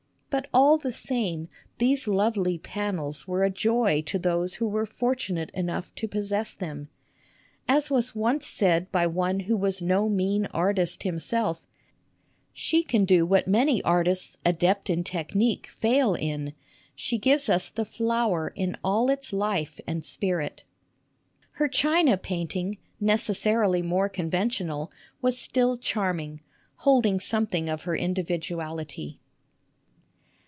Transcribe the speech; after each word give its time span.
But 0.31 0.47
all 0.53 0.77
the 0.77 0.93
same 0.93 1.49
these 1.77 2.07
lovely 2.07 2.57
panels 2.57 3.27
were 3.27 3.43
a 3.43 3.49
joy 3.49 4.01
to 4.03 4.17
those 4.17 4.53
who 4.55 4.65
were 4.69 4.85
fortu 4.85 5.31
nate 5.33 5.49
enough 5.49 5.93
to 5.95 6.07
possess 6.07 6.53
them. 6.53 6.87
As 7.67 7.89
was 7.91 8.15
once 8.15 8.47
said 8.47 8.89
by 8.93 9.03
SUSAN 9.03 9.03
COOLIDGE 9.03 9.11
xiii 9.11 9.17
one 9.17 9.39
who 9.41 9.57
was 9.57 9.81
no 9.81 10.07
mean 10.07 10.45
artist 10.53 11.03
himself," 11.03 11.67
She 12.53 12.81
can 12.81 13.03
do 13.03 13.25
what 13.25 13.45
many 13.45 13.83
artists 13.83 14.37
adepts 14.45 14.89
in 14.89 15.03
technique 15.03 15.67
fail 15.67 16.15
in. 16.15 16.53
She 16.95 17.17
gives 17.17 17.49
us 17.49 17.67
the 17.69 17.83
flower 17.83 18.53
in 18.55 18.77
all 18.85 19.09
its 19.09 19.33
life 19.33 19.81
and 19.85 20.05
spirit." 20.05 20.63
Her 21.55 21.67
china 21.67 22.15
painting 22.15 22.77
necessarily 23.01 23.81
more 23.81 24.07
conventional 24.07 24.93
was 25.21 25.37
still 25.37 25.77
charming, 25.77 26.39
holding 26.77 27.19
something 27.19 27.67
of 27.67 27.83
her 27.83 27.95
individuality. 27.97 29.17